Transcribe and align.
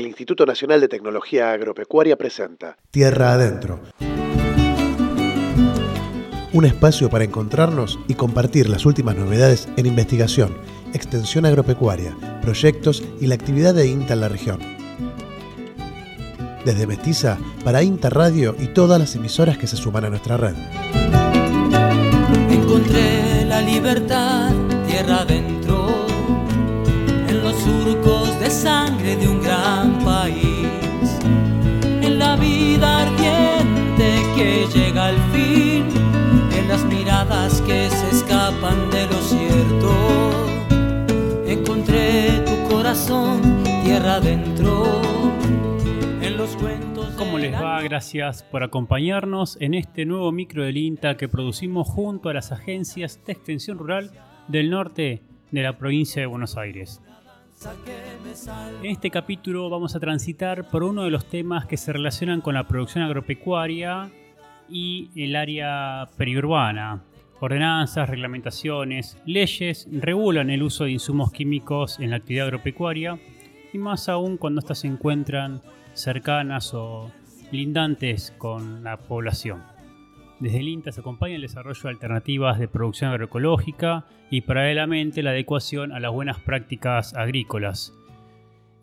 el 0.00 0.06
Instituto 0.06 0.46
Nacional 0.46 0.80
de 0.80 0.88
Tecnología 0.88 1.52
Agropecuaria 1.52 2.16
presenta 2.16 2.78
Tierra 2.90 3.34
Adentro. 3.34 3.80
Un 6.52 6.64
espacio 6.64 7.10
para 7.10 7.24
encontrarnos 7.24 7.98
y 8.08 8.14
compartir 8.14 8.68
las 8.68 8.86
últimas 8.86 9.14
novedades 9.14 9.68
en 9.76 9.84
investigación, 9.84 10.56
extensión 10.94 11.44
agropecuaria, 11.44 12.16
proyectos 12.40 13.04
y 13.20 13.26
la 13.26 13.34
actividad 13.34 13.74
de 13.74 13.86
INTA 13.86 14.14
en 14.14 14.20
la 14.20 14.28
región. 14.28 14.58
Desde 16.64 16.86
Mestiza 16.86 17.38
para 17.62 17.82
INTA 17.82 18.08
Radio 18.08 18.56
y 18.58 18.68
todas 18.68 18.98
las 18.98 19.14
emisoras 19.14 19.58
que 19.58 19.66
se 19.66 19.76
suman 19.76 20.06
a 20.06 20.10
nuestra 20.10 20.38
red. 20.38 20.54
Encontré 22.50 23.44
la 23.44 23.60
libertad 23.60 24.50
tierra 24.86 25.20
adentro, 25.20 25.59
se 38.60 38.66
escapan 38.66 38.90
de 38.90 39.06
lo 39.06 39.20
cierto. 39.22 39.90
Encontré 41.46 42.44
tu 42.44 42.68
corazón 42.68 43.62
tierra 43.84 44.16
adentro. 44.16 45.00
En 46.22 46.36
los 46.36 46.56
cuentos 46.56 47.14
¿Cómo 47.16 47.38
les 47.38 47.54
va? 47.54 47.80
Gracias 47.82 48.42
por 48.42 48.62
acompañarnos 48.62 49.56
en 49.60 49.74
este 49.74 50.04
nuevo 50.04 50.32
micro 50.32 50.64
del 50.64 50.76
INTA 50.76 51.16
que 51.16 51.28
producimos 51.28 51.88
junto 51.88 52.28
a 52.28 52.34
las 52.34 52.52
agencias 52.52 53.20
de 53.26 53.32
extensión 53.32 53.78
rural 53.78 54.10
del 54.48 54.70
norte 54.70 55.22
de 55.50 55.62
la 55.62 55.76
provincia 55.76 56.20
de 56.20 56.26
Buenos 56.26 56.56
Aires. 56.56 57.00
En 58.82 58.90
este 58.90 59.10
capítulo 59.10 59.68
vamos 59.68 59.94
a 59.94 60.00
transitar 60.00 60.68
por 60.70 60.82
uno 60.82 61.04
de 61.04 61.10
los 61.10 61.26
temas 61.26 61.66
que 61.66 61.76
se 61.76 61.92
relacionan 61.92 62.40
con 62.40 62.54
la 62.54 62.66
producción 62.66 63.04
agropecuaria 63.04 64.10
y 64.68 65.10
el 65.14 65.36
área 65.36 66.08
periurbana. 66.16 67.02
Ordenanzas, 67.40 68.10
reglamentaciones, 68.10 69.16
leyes 69.24 69.88
regulan 69.90 70.50
el 70.50 70.62
uso 70.62 70.84
de 70.84 70.90
insumos 70.90 71.32
químicos 71.32 71.98
en 71.98 72.10
la 72.10 72.16
actividad 72.16 72.46
agropecuaria 72.46 73.18
y 73.72 73.78
más 73.78 74.10
aún 74.10 74.36
cuando 74.36 74.58
éstas 74.58 74.80
se 74.80 74.88
encuentran 74.88 75.62
cercanas 75.94 76.74
o 76.74 77.10
lindantes 77.50 78.34
con 78.36 78.84
la 78.84 78.98
población. 78.98 79.62
Desde 80.38 80.58
el 80.58 80.68
INTA 80.68 80.92
se 80.92 81.00
acompaña 81.00 81.36
el 81.36 81.42
desarrollo 81.42 81.82
de 81.82 81.88
alternativas 81.88 82.58
de 82.58 82.68
producción 82.68 83.10
agroecológica 83.10 84.04
y 84.30 84.42
paralelamente 84.42 85.22
la 85.22 85.30
adecuación 85.30 85.92
a 85.92 86.00
las 86.00 86.12
buenas 86.12 86.40
prácticas 86.40 87.14
agrícolas 87.14 87.94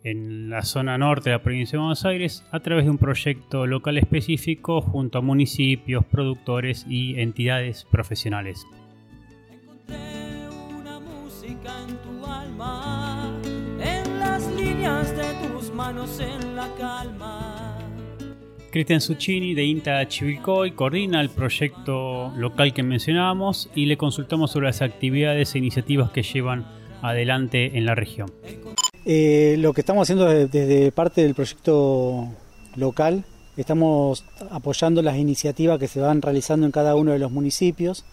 en 0.04 0.50
la 0.50 0.62
zona 0.62 0.96
norte 0.98 1.30
de 1.30 1.36
la 1.36 1.42
provincia 1.42 1.72
de 1.72 1.78
Buenos 1.78 2.04
Aires 2.04 2.44
a 2.50 2.60
través 2.60 2.84
de 2.84 2.90
un 2.90 2.98
proyecto 2.98 3.66
local 3.66 3.98
específico 3.98 4.80
junto 4.80 5.18
a 5.18 5.22
municipios, 5.22 6.04
productores 6.04 6.86
y 6.88 7.20
entidades 7.20 7.84
profesionales. 7.90 8.66
Encontré 9.50 10.48
una 10.78 11.00
música 11.00 11.72
en 11.88 11.96
tu 11.96 12.26
alma, 12.26 13.32
en 13.80 14.18
las 14.18 14.50
líneas 14.54 15.16
de 15.16 15.48
tus 15.48 15.72
manos 15.72 16.20
en 16.20 16.56
la 16.56 16.68
calma. 16.78 17.78
Cristian 18.70 19.00
Succini 19.00 19.54
de 19.54 19.64
INTA 19.64 20.06
Chivilcoy 20.06 20.72
coordina 20.72 21.22
el 21.22 21.30
proyecto 21.30 22.30
local 22.36 22.74
que 22.74 22.82
mencionábamos 22.82 23.70
y 23.74 23.86
le 23.86 23.96
consultamos 23.96 24.50
sobre 24.50 24.66
las 24.66 24.82
actividades 24.82 25.54
e 25.54 25.58
iniciativas 25.58 26.10
que 26.10 26.22
llevan 26.22 26.66
adelante 27.00 27.78
en 27.78 27.86
la 27.86 27.94
región. 27.94 28.30
Eh, 29.10 29.56
lo 29.58 29.72
que 29.72 29.80
estamos 29.80 30.02
haciendo 30.02 30.26
desde, 30.26 30.92
parte 30.92 31.22
del 31.22 31.34
proyecto 31.34 32.28
local, 32.76 33.24
estamos 33.56 34.22
apoyando 34.50 35.00
las 35.00 35.16
iniciativas 35.16 35.78
que 35.78 35.88
se 35.88 35.98
van 35.98 36.20
realizando 36.20 36.66
en 36.66 36.72
cada 36.72 36.94
uno 36.94 37.12
de 37.12 37.18
los 37.18 37.32
municipios. 37.32 38.04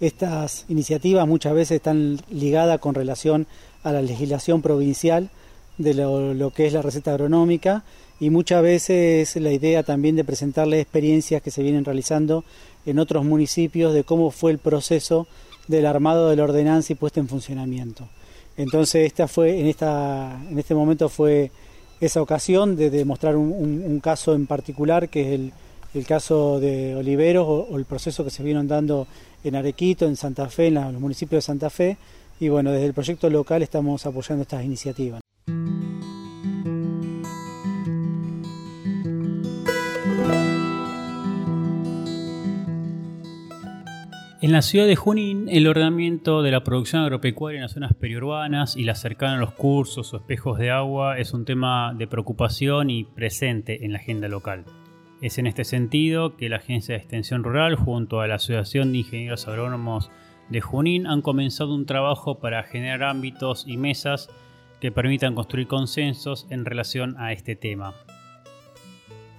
Estas 0.00 0.64
iniciativas 0.68 1.28
muchas 1.28 1.54
veces 1.54 1.76
están 1.76 2.18
ligadas 2.30 2.80
con 2.80 2.96
relación 2.96 3.46
a 3.84 3.92
la 3.92 4.02
legislación 4.02 4.60
provincial 4.60 5.30
de 5.78 5.94
lo, 5.94 6.34
lo 6.34 6.50
que 6.50 6.66
es 6.66 6.72
la 6.72 6.82
receta 6.82 7.12
agronómica 7.12 7.84
y 8.18 8.30
muchas 8.30 8.60
veces 8.60 9.36
la 9.36 9.52
idea 9.52 9.84
también 9.84 10.16
de 10.16 10.24
presentarles 10.24 10.82
experiencias 10.82 11.42
que 11.42 11.52
se 11.52 11.62
vienen 11.62 11.84
realizando 11.84 12.42
en 12.86 12.98
otros 12.98 13.24
municipios 13.24 13.94
de 13.94 14.02
cómo 14.02 14.32
fue 14.32 14.50
el 14.50 14.58
proceso 14.58 15.28
del 15.68 15.86
armado 15.86 16.28
de 16.28 16.34
la 16.34 16.42
ordenanza 16.42 16.92
y 16.92 16.96
puesta 16.96 17.20
en 17.20 17.28
funcionamiento. 17.28 18.08
Entonces 18.60 19.06
esta 19.06 19.26
fue 19.26 19.58
en 19.58 19.66
esta 19.66 20.38
en 20.50 20.58
este 20.58 20.74
momento 20.74 21.08
fue 21.08 21.50
esa 22.00 22.20
ocasión 22.20 22.76
de 22.76 22.90
demostrar 22.90 23.36
un, 23.36 24.00
caso 24.00 24.34
en 24.34 24.46
particular 24.46 25.08
que 25.08 25.20
es 25.22 25.28
el, 25.40 25.52
el 25.94 26.06
caso 26.06 26.60
de 26.60 26.94
Oliveros 26.94 27.46
o, 27.48 27.78
el 27.78 27.84
proceso 27.86 28.22
que 28.24 28.30
se 28.30 28.42
vieron 28.42 28.68
dando 28.68 29.06
en 29.44 29.56
Arequito, 29.56 30.06
en 30.06 30.16
Santa 30.16 30.48
Fe, 30.48 30.66
en 30.66 30.74
la- 30.74 30.92
los 30.92 31.00
municipios 31.00 31.42
de 31.42 31.46
Santa 31.46 31.70
Fe 31.70 31.96
y 32.38 32.48
bueno 32.48 32.70
desde 32.70 32.86
el 32.86 32.94
proyecto 32.94 33.30
local 33.30 33.62
estamos 33.62 34.04
apoyando 34.04 34.42
estas 34.42 34.62
iniciativas. 34.64 35.20
En 44.42 44.52
la 44.52 44.62
ciudad 44.62 44.86
de 44.86 44.96
Junín, 44.96 45.50
el 45.50 45.66
ordenamiento 45.66 46.40
de 46.40 46.50
la 46.50 46.64
producción 46.64 47.02
agropecuaria 47.02 47.58
en 47.58 47.62
las 47.64 47.72
zonas 47.72 47.92
periurbanas 47.92 48.74
y 48.74 48.84
la 48.84 48.94
cercana 48.94 49.34
a 49.34 49.38
los 49.38 49.52
cursos 49.52 50.14
o 50.14 50.16
espejos 50.16 50.58
de 50.58 50.70
agua 50.70 51.18
es 51.18 51.34
un 51.34 51.44
tema 51.44 51.92
de 51.92 52.06
preocupación 52.06 52.88
y 52.88 53.04
presente 53.04 53.84
en 53.84 53.92
la 53.92 53.98
agenda 53.98 54.28
local. 54.28 54.64
Es 55.20 55.36
en 55.36 55.46
este 55.46 55.64
sentido 55.64 56.38
que 56.38 56.48
la 56.48 56.56
Agencia 56.56 56.94
de 56.94 57.02
Extensión 57.02 57.44
Rural 57.44 57.74
junto 57.74 58.22
a 58.22 58.28
la 58.28 58.36
Asociación 58.36 58.92
de 58.92 58.98
Ingenieros 59.00 59.46
Agrónomos 59.46 60.10
de 60.48 60.62
Junín 60.62 61.06
han 61.06 61.20
comenzado 61.20 61.74
un 61.74 61.84
trabajo 61.84 62.38
para 62.38 62.62
generar 62.62 63.02
ámbitos 63.02 63.66
y 63.66 63.76
mesas 63.76 64.30
que 64.80 64.90
permitan 64.90 65.34
construir 65.34 65.66
consensos 65.66 66.46
en 66.48 66.64
relación 66.64 67.14
a 67.18 67.34
este 67.34 67.56
tema. 67.56 67.92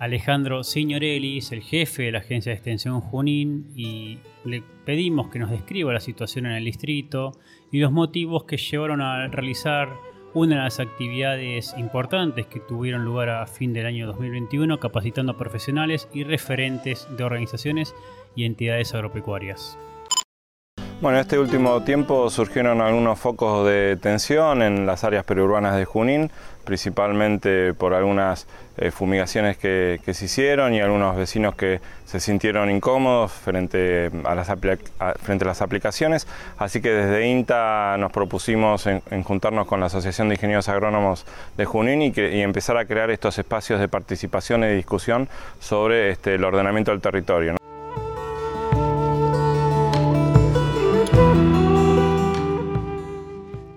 Alejandro 0.01 0.63
Signorelli 0.63 1.37
es 1.37 1.51
el 1.51 1.61
jefe 1.61 2.01
de 2.01 2.11
la 2.11 2.17
Agencia 2.17 2.49
de 2.49 2.55
Extensión 2.55 3.01
Junín 3.01 3.71
y 3.75 4.17
le 4.43 4.63
pedimos 4.83 5.29
que 5.29 5.37
nos 5.37 5.51
describa 5.51 5.93
la 5.93 5.99
situación 5.99 6.47
en 6.47 6.53
el 6.53 6.65
distrito 6.65 7.33
y 7.71 7.77
los 7.77 7.91
motivos 7.91 8.45
que 8.45 8.57
llevaron 8.57 8.99
a 8.99 9.27
realizar 9.27 9.89
una 10.33 10.55
de 10.55 10.61
las 10.63 10.79
actividades 10.79 11.75
importantes 11.77 12.47
que 12.47 12.59
tuvieron 12.59 13.05
lugar 13.05 13.29
a 13.29 13.45
fin 13.45 13.73
del 13.73 13.85
año 13.85 14.07
2021 14.07 14.79
capacitando 14.79 15.33
a 15.33 15.37
profesionales 15.37 16.09
y 16.11 16.23
referentes 16.23 17.07
de 17.15 17.23
organizaciones 17.23 17.93
y 18.35 18.45
entidades 18.45 18.95
agropecuarias. 18.95 19.77
Bueno, 21.01 21.17
en 21.17 21.21
este 21.21 21.39
último 21.39 21.81
tiempo 21.81 22.29
surgieron 22.29 22.79
algunos 22.79 23.17
focos 23.17 23.65
de 23.65 23.97
tensión 23.99 24.61
en 24.61 24.85
las 24.85 25.03
áreas 25.03 25.23
periurbanas 25.23 25.75
de 25.75 25.83
Junín, 25.83 26.29
principalmente 26.63 27.73
por 27.73 27.95
algunas 27.95 28.45
eh, 28.77 28.91
fumigaciones 28.91 29.57
que, 29.57 29.99
se 30.05 30.25
hicieron 30.25 30.75
y 30.75 30.79
algunos 30.79 31.15
vecinos 31.15 31.55
que 31.55 31.81
se 32.05 32.19
sintieron 32.19 32.69
incómodos 32.69 33.31
frente 33.31 34.11
a 34.25 34.35
las, 34.35 34.47
frente 35.23 35.43
a 35.43 35.47
las 35.47 35.63
aplicaciones. 35.63 36.27
Así 36.59 36.81
que 36.81 36.91
desde 36.91 37.27
INTA 37.27 37.97
nos 37.97 38.11
propusimos 38.11 38.85
en, 38.85 39.01
juntarnos 39.23 39.65
con 39.65 39.79
la 39.79 39.87
Asociación 39.87 40.29
de 40.29 40.35
Ingenieros 40.35 40.69
Agrónomos 40.69 41.25
de 41.57 41.65
Junín 41.65 42.03
y, 42.03 42.11
que- 42.11 42.43
empezar 42.43 42.77
a 42.77 42.85
crear 42.85 43.09
estos 43.09 43.39
espacios 43.39 43.79
de 43.79 43.87
participación 43.87 44.63
y 44.65 44.75
discusión 44.75 45.27
sobre 45.59 46.11
este, 46.11 46.35
el 46.35 46.43
ordenamiento 46.43 46.91
del 46.91 47.01
territorio. 47.01 47.55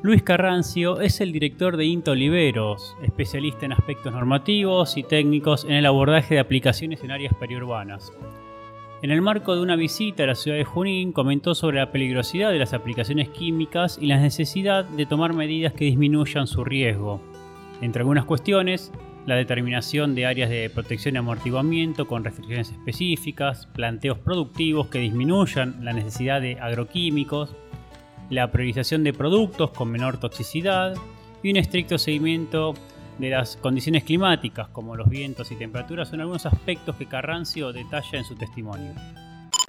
Luis 0.04 0.22
Carrancio 0.22 1.00
es 1.00 1.22
el 1.22 1.32
director 1.32 1.78
de 1.78 1.86
INTA 1.86 2.10
Oliveros, 2.10 2.94
especialista 3.02 3.64
en 3.64 3.72
aspectos 3.72 4.12
normativos 4.12 4.98
y 4.98 5.02
técnicos 5.02 5.64
en 5.64 5.72
el 5.72 5.86
abordaje 5.86 6.34
de 6.34 6.40
aplicaciones 6.40 7.02
en 7.02 7.10
áreas 7.10 7.32
periurbanas. 7.40 8.12
En 9.00 9.10
el 9.10 9.22
marco 9.22 9.56
de 9.56 9.62
una 9.62 9.76
visita 9.76 10.24
a 10.24 10.26
la 10.26 10.34
ciudad 10.34 10.58
de 10.58 10.64
Junín, 10.64 11.12
comentó 11.12 11.54
sobre 11.54 11.78
la 11.78 11.90
peligrosidad 11.90 12.50
de 12.50 12.58
las 12.58 12.74
aplicaciones 12.74 13.30
químicas 13.30 13.96
y 13.98 14.04
la 14.04 14.20
necesidad 14.20 14.84
de 14.84 15.06
tomar 15.06 15.32
medidas 15.32 15.72
que 15.72 15.86
disminuyan 15.86 16.46
su 16.46 16.64
riesgo. 16.64 17.22
Entre 17.80 18.00
algunas 18.00 18.26
cuestiones, 18.26 18.92
la 19.24 19.36
determinación 19.36 20.14
de 20.14 20.26
áreas 20.26 20.50
de 20.50 20.68
protección 20.68 21.14
y 21.14 21.18
amortiguamiento 21.18 22.06
con 22.06 22.24
restricciones 22.24 22.70
específicas, 22.70 23.68
planteos 23.68 24.18
productivos 24.18 24.88
que 24.88 24.98
disminuyan 24.98 25.82
la 25.82 25.94
necesidad 25.94 26.42
de 26.42 26.60
agroquímicos, 26.60 27.56
la 28.30 28.50
priorización 28.50 29.04
de 29.04 29.12
productos 29.12 29.70
con 29.70 29.90
menor 29.90 30.18
toxicidad 30.18 30.94
y 31.42 31.50
un 31.50 31.56
estricto 31.56 31.98
seguimiento 31.98 32.74
de 33.18 33.30
las 33.30 33.56
condiciones 33.56 34.04
climáticas 34.04 34.68
como 34.68 34.96
los 34.96 35.08
vientos 35.08 35.50
y 35.52 35.56
temperaturas 35.56 36.08
son 36.08 36.20
algunos 36.20 36.46
aspectos 36.46 36.96
que 36.96 37.06
Carrancio 37.06 37.72
detalla 37.72 38.18
en 38.18 38.24
su 38.24 38.34
testimonio. 38.34 38.92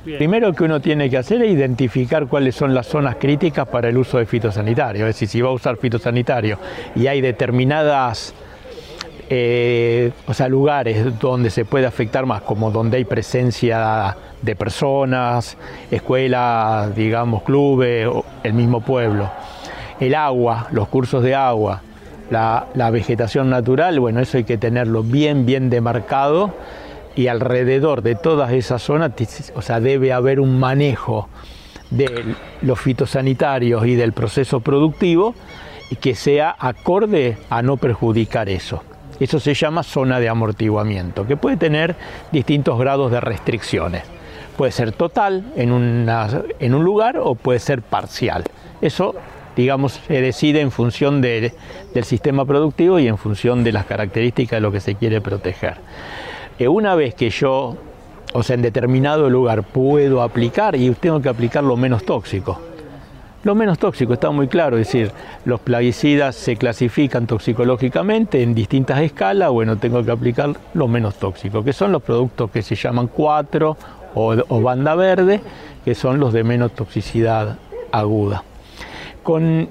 Primero 0.03 0.53
que 0.53 0.63
uno 0.63 0.79
tiene 0.79 1.09
que 1.09 1.17
hacer 1.17 1.41
es 1.41 1.51
identificar 1.51 2.27
cuáles 2.27 2.55
son 2.55 2.75
las 2.75 2.85
zonas 2.85 3.15
críticas 3.15 3.67
para 3.67 3.89
el 3.89 3.97
uso 3.97 4.19
de 4.19 4.27
fitosanitario. 4.27 5.07
Es 5.07 5.15
decir, 5.15 5.27
si 5.27 5.41
va 5.41 5.49
a 5.49 5.53
usar 5.53 5.77
fitosanitario 5.77 6.59
y 6.95 7.07
hay 7.07 7.21
determinadas 7.21 8.33
eh, 9.27 10.11
o 10.27 10.33
sea, 10.35 10.47
lugares 10.47 11.19
donde 11.19 11.49
se 11.49 11.65
puede 11.65 11.87
afectar 11.87 12.27
más, 12.27 12.43
como 12.43 12.69
donde 12.69 12.97
hay 12.97 13.05
presencia 13.05 14.15
de 14.45 14.56
personas, 14.56 15.57
escuelas, 15.92 16.95
digamos, 16.95 17.44
clubes, 17.44 18.07
el 18.44 18.53
mismo 18.53 18.81
pueblo. 18.81 19.30
El 20.00 20.15
agua, 20.15 20.68
los 20.71 20.88
cursos 20.88 21.24
de 21.24 21.36
agua, 21.36 21.81
la, 22.30 22.68
la 22.74 22.89
vegetación 22.92 23.50
natural, 23.50 24.00
bueno, 24.00 24.19
eso 24.19 24.38
hay 24.38 24.44
que 24.44 24.57
tenerlo 24.57 25.03
bien, 25.03 25.45
bien 25.45 25.69
demarcado 25.69 26.53
y 27.15 27.27
alrededor 27.27 28.01
de 28.01 28.15
todas 28.15 28.51
esas 28.51 28.81
zonas, 28.81 29.12
o 29.56 29.62
sea, 29.62 29.80
debe 29.80 30.12
haber 30.13 30.39
un 30.39 30.59
manejo 30.59 31.30
de 31.91 32.36
los 32.62 32.80
fitosanitarios 32.80 33.86
y 33.86 33.95
del 33.95 34.12
proceso 34.12 34.59
productivo 34.59 35.33
que 36.01 36.15
sea 36.15 36.56
acorde 36.59 37.38
a 37.50 37.62
no 37.62 37.77
perjudicar 37.77 38.50
eso. 38.50 38.83
Eso 39.19 39.39
se 39.39 39.53
llama 39.53 39.83
zona 39.83 40.19
de 40.19 40.27
amortiguamiento, 40.27 41.25
que 41.25 41.38
puede 41.38 41.56
tener 41.56 41.95
distintos 42.31 42.77
grados 42.77 43.12
de 43.12 43.21
restricciones. 43.21 44.03
Puede 44.57 44.71
ser 44.71 44.91
total 44.93 45.43
en, 45.55 46.07
en 46.59 46.75
un 46.75 46.83
lugar 46.83 47.17
o 47.17 47.35
puede 47.35 47.59
ser 47.59 47.81
parcial. 47.81 48.43
Eso, 48.81 49.15
digamos, 49.55 49.99
se 50.07 50.21
decide 50.21 50.61
en 50.61 50.71
función 50.71 51.21
del 51.21 51.51
sistema 52.03 52.45
productivo 52.45 52.99
y 52.99 53.07
en 53.07 53.17
función 53.17 53.63
de 53.63 53.71
las 53.71 53.85
características 53.85 54.57
de 54.57 54.61
lo 54.61 54.71
que 54.71 54.79
se 54.79 54.95
quiere 54.95 55.21
proteger. 55.21 55.75
Eh, 56.57 56.67
una 56.67 56.95
vez 56.95 57.15
que 57.15 57.29
yo, 57.29 57.75
o 58.33 58.43
sea, 58.43 58.53
en 58.53 58.61
determinado 58.61 59.29
lugar 59.29 59.63
puedo 59.63 60.21
aplicar 60.21 60.75
y 60.75 60.89
tengo 60.91 61.21
que 61.21 61.29
aplicar 61.29 61.63
lo 61.63 61.75
menos 61.75 62.05
tóxico. 62.05 62.61
Lo 63.43 63.53
menos 63.53 63.77
tóxico 63.77 64.13
está 64.13 64.31
muy 64.31 64.47
claro, 64.47 64.77
es 64.77 64.87
decir, 64.87 65.11
los 65.45 65.59
plaguicidas 65.59 66.35
se 66.35 66.55
clasifican 66.55 67.27
toxicológicamente 67.27 68.41
en 68.41 68.55
distintas 68.55 69.01
escalas, 69.01 69.51
bueno, 69.51 69.77
tengo 69.77 70.03
que 70.03 70.09
aplicar 70.09 70.55
lo 70.73 70.87
menos 70.87 71.13
tóxico, 71.15 71.63
que 71.63 71.71
son 71.71 71.91
los 71.91 72.01
productos 72.01 72.49
que 72.49 72.63
se 72.63 72.73
llaman 72.73 73.07
4 73.07 73.77
o, 74.15 74.62
banda 74.62 74.95
verde, 74.95 75.41
que 75.83 75.94
son 75.94 76.19
los 76.19 76.33
de 76.33 76.44
menos 76.44 76.71
toxicidad 76.71 77.57
aguda. 77.91 78.44
Con 79.21 79.69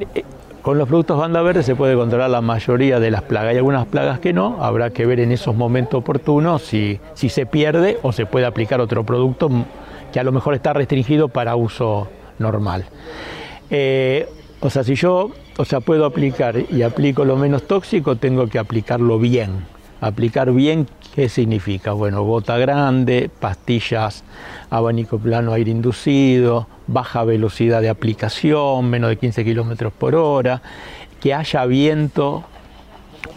con 0.64 0.78
los 0.78 0.88
productos 0.88 1.18
banda 1.18 1.42
verde 1.42 1.62
se 1.62 1.76
puede 1.76 1.94
controlar 1.94 2.30
la 2.30 2.40
mayoría 2.40 2.98
de 2.98 3.10
las 3.10 3.20
plagas. 3.20 3.50
Hay 3.50 3.58
algunas 3.58 3.84
plagas 3.84 4.18
que 4.18 4.32
no, 4.32 4.64
habrá 4.64 4.88
que 4.88 5.04
ver 5.04 5.20
en 5.20 5.30
esos 5.30 5.54
momentos 5.54 5.98
oportunos 5.98 6.62
si, 6.62 7.00
si 7.12 7.28
se 7.28 7.44
pierde 7.44 7.98
o 8.00 8.12
se 8.12 8.24
puede 8.24 8.46
aplicar 8.46 8.80
otro 8.80 9.04
producto 9.04 9.50
que 10.10 10.20
a 10.20 10.24
lo 10.24 10.32
mejor 10.32 10.54
está 10.54 10.72
restringido 10.72 11.28
para 11.28 11.54
uso 11.54 12.08
normal. 12.38 12.86
Eh, 13.68 14.26
o 14.60 14.70
sea, 14.70 14.84
si 14.84 14.94
yo 14.94 15.32
o 15.56 15.64
sea, 15.64 15.80
puedo 15.80 16.04
aplicar 16.04 16.56
y 16.70 16.82
aplico 16.82 17.24
lo 17.24 17.36
menos 17.36 17.64
tóxico, 17.64 18.16
tengo 18.16 18.48
que 18.48 18.58
aplicarlo 18.58 19.18
bien. 19.18 19.66
Aplicar 20.04 20.52
bien, 20.52 20.86
¿qué 21.14 21.30
significa? 21.30 21.92
Bueno, 21.92 22.24
gota 22.24 22.58
grande, 22.58 23.30
pastillas, 23.40 24.22
abanico 24.68 25.18
plano 25.18 25.54
aire 25.54 25.70
inducido, 25.70 26.66
baja 26.86 27.24
velocidad 27.24 27.80
de 27.80 27.88
aplicación, 27.88 28.90
menos 28.90 29.08
de 29.08 29.16
15 29.16 29.42
kilómetros 29.46 29.94
por 29.94 30.14
hora, 30.14 30.60
que 31.22 31.32
haya 31.32 31.64
viento 31.64 32.44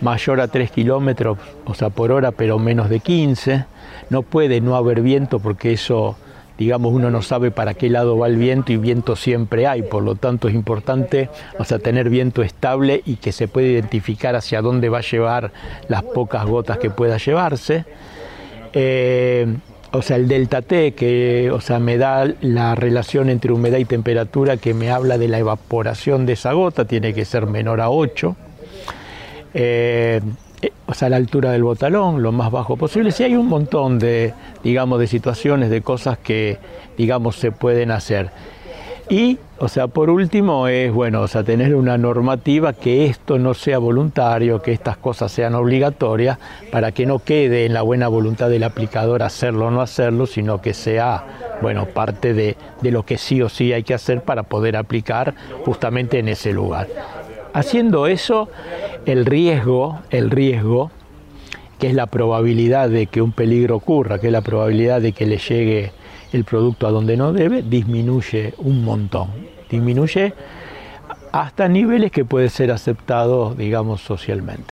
mayor 0.02 0.42
a 0.42 0.50
3 0.50 0.70
kilómetros, 0.70 1.38
o 1.64 1.74
sea, 1.74 1.90
por 1.90 2.12
hora, 2.12 2.34
pero 2.34 2.60
menos 2.60 2.90
de 2.90 3.00
15. 3.00 3.64
No 4.10 4.24
puede 4.24 4.60
no 4.60 4.76
haber 4.76 5.00
viento 5.00 5.40
porque 5.40 5.72
eso, 5.72 6.18
digamos, 6.58 6.94
uno 6.94 7.12
no 7.12 7.22
sabe 7.22 7.52
para 7.52 7.74
qué 7.74 7.90
lado 7.90 8.18
va 8.18 8.28
el 8.28 8.38
viento 8.38 8.72
y 8.72 8.78
viento 8.78 9.16
siempre 9.16 9.68
hay, 9.68 9.84
por 9.84 10.04
lo 10.04 10.16
tanto 10.16 10.48
es 10.48 10.56
importante, 10.56 11.30
o 11.60 11.64
sea, 11.64 11.80
tener 11.80 12.10
viento 12.10 12.42
estable 12.42 13.02
y 13.06 13.18
que 13.18 13.32
se 13.32 13.48
pueda 13.48 13.68
identificar 13.68 14.36
hacia 14.36 14.62
dónde 14.62 14.90
va 14.90 15.00
a 15.00 15.02
llevar 15.02 15.52
las 15.88 16.04
pocas 16.04 16.46
gotas 16.46 16.78
que 16.78 16.90
pueda 16.90 17.18
llevarse. 17.18 17.86
Eh, 18.74 19.56
o 19.92 20.02
sea, 20.02 20.18
el 20.18 20.28
delta 20.28 20.62
T, 20.62 20.94
que 20.94 21.50
o 21.52 21.62
sea, 21.62 21.80
me 21.80 21.98
da 21.98 22.28
la 22.42 22.76
relación 22.76 23.30
entre 23.30 23.54
humedad 23.54 23.78
y 23.78 23.86
temperatura 23.86 24.58
que 24.58 24.74
me 24.74 24.92
habla 24.92 25.18
de 25.18 25.28
la 25.28 25.40
evaporación 25.40 26.26
de 26.26 26.34
esa 26.34 26.54
gota, 26.54 26.86
tiene 26.86 27.14
que 27.14 27.24
ser 27.24 27.46
menor 27.46 27.80
a 27.80 27.90
8. 27.90 28.36
Eh, 29.54 30.22
o 30.88 30.94
sea, 30.94 31.10
la 31.10 31.18
altura 31.18 31.52
del 31.52 31.64
botalón, 31.64 32.24
lo 32.24 32.32
más 32.32 32.50
bajo 32.50 32.78
posible. 32.78 33.12
Sí 33.12 33.24
hay 33.24 33.36
un 33.36 33.48
montón 33.48 34.00
de, 34.00 34.34
digamos, 34.64 35.00
de 35.00 35.08
situaciones, 35.08 35.70
de 35.70 35.82
cosas 35.82 36.18
que, 36.18 36.58
digamos, 36.98 37.36
se 37.36 37.52
pueden 37.52 37.92
hacer. 37.92 38.32
Y, 39.10 39.38
o 39.58 39.68
sea, 39.68 39.88
por 39.88 40.10
último 40.10 40.68
es, 40.68 40.92
bueno, 40.92 41.22
o 41.22 41.28
sea, 41.28 41.44
tener 41.44 41.76
una 41.76 41.98
normativa 41.98 42.74
que 42.74 43.06
esto 43.06 43.38
no 43.38 43.54
sea 43.54 43.78
voluntario, 43.78 44.62
que 44.62 44.74
estas 44.74 44.98
cosas 44.98 45.32
sean 45.32 45.56
obligatorias, 45.56 46.38
para 46.72 46.92
que 46.92 47.06
no 47.06 47.20
quede 47.20 47.66
en 47.66 47.74
la 47.74 47.82
buena 47.82 48.08
voluntad 48.10 48.50
del 48.50 48.64
aplicador 48.64 49.24
hacerlo 49.24 49.68
o 49.68 49.72
no 49.72 49.82
hacerlo, 49.82 50.26
sino 50.26 50.62
que 50.62 50.74
sea, 50.74 51.24
bueno, 51.62 51.86
parte 51.86 52.34
de, 52.34 52.58
de 52.82 52.92
lo 52.92 53.04
que 53.04 53.18
sí 53.18 53.42
o 53.42 53.50
sí 53.50 53.72
hay 53.72 53.84
que 53.84 53.94
hacer 53.94 54.24
para 54.24 54.44
poder 54.44 54.76
aplicar 54.76 55.36
justamente 55.64 56.20
en 56.20 56.28
ese 56.28 56.52
lugar. 56.52 56.88
Haciendo 57.54 58.08
eso, 58.08 58.50
el 59.06 59.26
riesgo, 59.26 60.00
el 60.10 60.30
riesgo, 60.30 60.92
que 61.80 61.88
es 61.88 61.94
la 61.94 62.08
probabilidad 62.08 62.90
de 62.90 63.08
que 63.08 63.22
un 63.22 63.32
peligro 63.32 63.76
ocurra, 63.76 64.20
que 64.20 64.28
es 64.28 64.34
la 64.34 64.42
probabilidad 64.42 65.02
de 65.02 65.12
que 65.12 65.26
le 65.26 65.38
llegue 65.38 65.92
el 66.34 66.44
producto 66.44 66.88
a 66.88 66.92
donde 66.92 67.18
no 67.18 67.34
debe, 67.34 67.62
disminuye 67.62 68.54
un 68.58 68.84
montón. 68.84 69.30
Disminuye 69.70 70.34
hasta 71.32 71.68
niveles 71.68 72.12
que 72.12 72.26
puede 72.26 72.50
ser 72.50 72.72
aceptado, 72.72 73.54
digamos, 73.54 74.02
socialmente. 74.02 74.70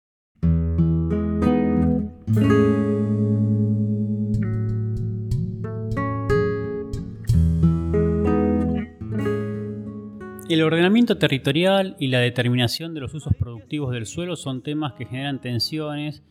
El 10.54 10.62
ordenamiento 10.62 11.18
territorial 11.18 11.96
y 11.98 12.06
la 12.06 12.20
determinación 12.20 12.94
de 12.94 13.00
los 13.00 13.12
usos 13.12 13.34
productivos 13.34 13.92
del 13.92 14.06
suelo 14.06 14.36
son 14.36 14.62
temas 14.62 14.92
que 14.92 15.04
generan 15.04 15.40
tensiones 15.40 16.22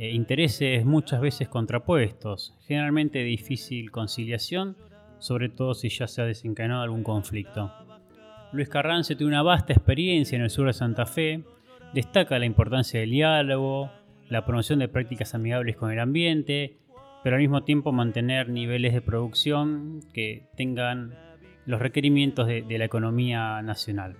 eh, 0.00 0.10
intereses 0.10 0.84
muchas 0.84 1.20
veces 1.20 1.48
contrapuestos, 1.48 2.56
generalmente 2.66 3.22
difícil 3.22 3.92
conciliación, 3.92 4.76
sobre 5.20 5.48
todo 5.48 5.74
si 5.74 5.90
ya 5.90 6.08
se 6.08 6.22
ha 6.22 6.24
desencadenado 6.24 6.82
algún 6.82 7.04
conflicto. 7.04 7.70
Luis 8.50 8.68
Carranza 8.68 9.14
tiene 9.14 9.30
una 9.30 9.44
vasta 9.44 9.74
experiencia 9.74 10.34
en 10.34 10.42
el 10.42 10.50
sur 10.50 10.66
de 10.66 10.72
Santa 10.72 11.06
Fe, 11.06 11.44
destaca 11.94 12.40
la 12.40 12.46
importancia 12.46 12.98
del 12.98 13.10
diálogo, 13.10 13.92
la 14.28 14.44
promoción 14.44 14.80
de 14.80 14.88
prácticas 14.88 15.36
amigables 15.36 15.76
con 15.76 15.92
el 15.92 16.00
ambiente, 16.00 16.78
pero 17.22 17.36
al 17.36 17.42
mismo 17.42 17.62
tiempo 17.62 17.92
mantener 17.92 18.48
niveles 18.48 18.92
de 18.92 19.02
producción 19.02 20.00
que 20.12 20.48
tengan 20.56 21.25
los 21.66 21.80
requerimientos 21.80 22.46
de, 22.46 22.64
la 22.78 22.84
economía 22.84 23.60
nacional. 23.62 24.16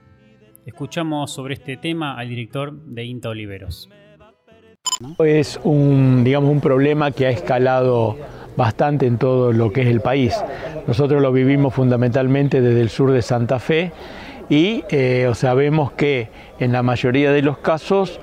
Escuchamos 0.64 1.30
sobre 1.32 1.54
este 1.54 1.76
tema 1.76 2.18
al 2.18 2.28
director 2.28 2.72
de 2.72 3.04
INTA 3.04 3.28
Oliveros. 3.28 3.88
Es 5.18 5.60
un, 5.62 6.24
digamos, 6.24 6.50
un 6.50 6.60
problema 6.60 7.10
que 7.10 7.26
ha 7.26 7.30
escalado 7.30 8.16
bastante 8.56 9.06
en 9.06 9.18
todo 9.18 9.52
lo 9.52 9.72
que 9.72 9.82
es 9.82 9.88
el 9.88 10.00
país. 10.00 10.34
Nosotros 10.86 11.22
lo 11.22 11.32
vivimos 11.32 11.74
fundamentalmente 11.74 12.60
desde 12.60 12.80
el 12.80 12.88
sur 12.88 13.12
de 13.12 13.22
Santa 13.22 13.58
Fe 13.58 13.92
y 14.48 14.82
eh, 14.90 15.30
sabemos 15.34 15.92
que 15.92 16.30
en 16.58 16.72
la 16.72 16.82
mayoría 16.82 17.32
de 17.32 17.42
los 17.42 17.58
casos 17.58 18.20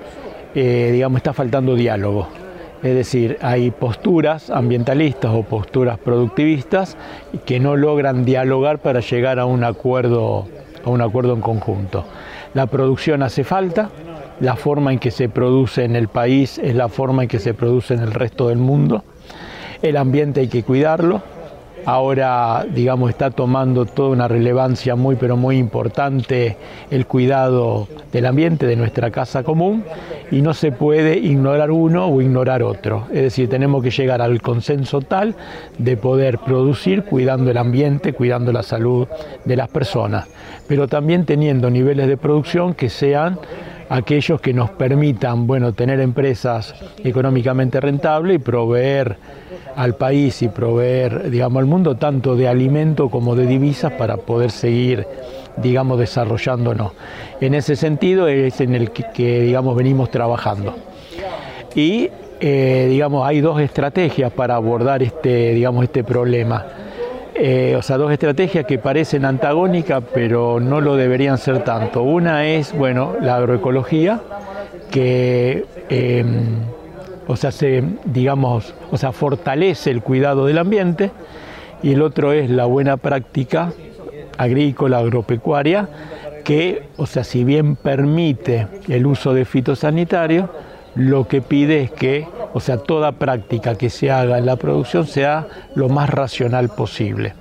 eh, 0.54 0.90
digamos, 0.92 1.16
está 1.16 1.32
faltando 1.32 1.74
diálogo. 1.74 2.28
Es 2.84 2.94
decir, 2.94 3.38
hay 3.40 3.70
posturas 3.70 4.50
ambientalistas 4.50 5.30
o 5.34 5.42
posturas 5.42 5.98
productivistas 5.98 6.98
que 7.46 7.58
no 7.58 7.76
logran 7.76 8.26
dialogar 8.26 8.80
para 8.80 9.00
llegar 9.00 9.38
a 9.38 9.46
un 9.46 9.64
acuerdo, 9.64 10.46
a 10.84 10.90
un 10.90 11.00
acuerdo 11.00 11.32
en 11.32 11.40
conjunto. 11.40 12.04
La 12.52 12.66
producción 12.66 13.22
hace 13.22 13.42
falta, 13.42 13.88
la 14.38 14.54
forma 14.56 14.92
en 14.92 14.98
que 14.98 15.10
se 15.10 15.30
produce 15.30 15.84
en 15.84 15.96
el 15.96 16.08
país 16.08 16.58
es 16.58 16.74
la 16.74 16.90
forma 16.90 17.22
en 17.22 17.28
que 17.30 17.38
se 17.38 17.54
produce 17.54 17.94
en 17.94 18.00
el 18.00 18.12
resto 18.12 18.48
del 18.48 18.58
mundo. 18.58 19.02
El 19.80 19.96
ambiente 19.96 20.40
hay 20.40 20.48
que 20.48 20.62
cuidarlo. 20.62 21.22
Ahora, 21.86 22.64
digamos, 22.70 23.10
está 23.10 23.30
tomando 23.30 23.84
toda 23.84 24.10
una 24.10 24.26
relevancia 24.26 24.94
muy, 24.94 25.16
pero 25.16 25.36
muy 25.36 25.58
importante 25.58 26.56
el 26.90 27.06
cuidado 27.06 27.88
del 28.10 28.24
ambiente, 28.26 28.66
de 28.66 28.76
nuestra 28.76 29.10
casa 29.10 29.42
común, 29.42 29.84
y 30.34 30.42
no 30.42 30.52
se 30.52 30.72
puede 30.72 31.16
ignorar 31.16 31.70
uno 31.70 32.06
o 32.08 32.20
ignorar 32.20 32.64
otro. 32.64 33.06
Es 33.12 33.22
decir, 33.22 33.48
tenemos 33.48 33.84
que 33.84 33.90
llegar 33.90 34.20
al 34.20 34.42
consenso 34.42 35.00
tal 35.00 35.36
de 35.78 35.96
poder 35.96 36.38
producir 36.38 37.04
cuidando 37.04 37.52
el 37.52 37.56
ambiente, 37.56 38.14
cuidando 38.14 38.52
la 38.52 38.64
salud 38.64 39.06
de 39.44 39.56
las 39.56 39.68
personas, 39.68 40.26
pero 40.66 40.88
también 40.88 41.24
teniendo 41.24 41.70
niveles 41.70 42.08
de 42.08 42.16
producción 42.16 42.74
que 42.74 42.88
sean 42.88 43.38
aquellos 43.88 44.40
que 44.40 44.52
nos 44.52 44.70
permitan 44.70 45.46
bueno, 45.46 45.72
tener 45.72 46.00
empresas 46.00 46.74
económicamente 47.04 47.80
rentables 47.80 48.34
y 48.34 48.38
proveer 48.40 49.16
al 49.76 49.94
país 49.94 50.42
y 50.42 50.48
proveer 50.48 51.30
digamos, 51.30 51.60
al 51.60 51.66
mundo 51.66 51.94
tanto 51.94 52.34
de 52.34 52.48
alimento 52.48 53.08
como 53.08 53.36
de 53.36 53.46
divisas 53.46 53.92
para 53.92 54.16
poder 54.16 54.50
seguir 54.50 55.06
digamos, 55.56 55.98
desarrollándonos. 55.98 56.92
En 57.40 57.54
ese 57.54 57.76
sentido 57.76 58.28
es 58.28 58.60
en 58.60 58.74
el 58.74 58.90
que, 58.90 59.40
digamos, 59.40 59.76
venimos 59.76 60.10
trabajando. 60.10 60.74
Y 61.74 62.10
eh, 62.40 62.88
digamos, 62.90 63.26
hay 63.26 63.40
dos 63.40 63.60
estrategias 63.60 64.32
para 64.32 64.56
abordar 64.56 65.02
este, 65.02 65.54
digamos, 65.54 65.84
este 65.84 66.04
problema. 66.04 66.64
Eh, 67.34 67.74
o 67.76 67.82
sea, 67.82 67.96
dos 67.96 68.12
estrategias 68.12 68.64
que 68.64 68.78
parecen 68.78 69.24
antagónicas, 69.24 70.02
pero 70.12 70.60
no 70.60 70.80
lo 70.80 70.94
deberían 70.94 71.38
ser 71.38 71.64
tanto. 71.64 72.02
Una 72.02 72.46
es, 72.46 72.76
bueno, 72.76 73.14
la 73.20 73.36
agroecología, 73.36 74.20
que, 74.90 75.64
em, 75.88 76.58
o 77.26 77.34
sea, 77.34 77.50
se, 77.50 77.82
digamos, 78.04 78.74
o 78.92 78.96
sea, 78.96 79.10
fortalece 79.12 79.90
el 79.90 80.02
cuidado 80.02 80.46
del 80.46 80.58
ambiente, 80.58 81.10
y 81.82 81.92
el 81.92 82.02
otro 82.02 82.32
es 82.32 82.48
la 82.50 82.66
buena 82.66 82.96
práctica 82.96 83.72
agrícola, 84.38 84.98
agropecuaria, 84.98 85.88
que, 86.44 86.88
o 86.96 87.06
sea, 87.06 87.24
si 87.24 87.44
bien 87.44 87.76
permite 87.76 88.68
el 88.88 89.06
uso 89.06 89.34
de 89.34 89.44
fitosanitarios, 89.44 90.50
lo 90.94 91.26
que 91.26 91.42
pide 91.42 91.82
es 91.82 91.90
que, 91.90 92.28
o 92.52 92.60
sea, 92.60 92.78
toda 92.78 93.12
práctica 93.12 93.74
que 93.76 93.90
se 93.90 94.10
haga 94.10 94.38
en 94.38 94.46
la 94.46 94.56
producción 94.56 95.06
sea 95.06 95.46
lo 95.74 95.88
más 95.88 96.08
racional 96.10 96.68
posible. 96.68 97.34